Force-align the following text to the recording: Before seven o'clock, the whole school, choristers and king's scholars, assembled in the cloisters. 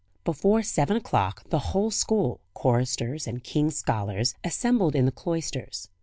Before 0.25 0.63
seven 0.63 0.97
o'clock, 0.97 1.47
the 1.49 1.59
whole 1.59 1.91
school, 1.91 2.39
choristers 2.55 3.27
and 3.27 3.43
king's 3.43 3.77
scholars, 3.77 4.33
assembled 4.43 4.95
in 4.95 5.05
the 5.05 5.11
cloisters. 5.11 5.89